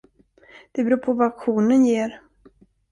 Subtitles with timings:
[0.71, 2.19] Det beror på vad auktionen ger.